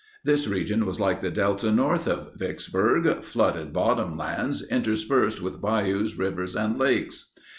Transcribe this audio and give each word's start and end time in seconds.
This 0.23 0.47
region 0.47 0.87
was 0.87 0.99
like 0.99 1.21
the 1.21 1.29
Delta 1.29 1.71
north 1.71 2.07
of 2.07 2.33
Vicksburg—flooded 2.39 3.71
bottom 3.71 4.17
lands 4.17 4.63
interspersed 4.65 5.43
with 5.43 5.61
bayous, 5.61 6.15
rivers, 6.17 6.55
and 6.55 6.79
lakes. 6.79 7.31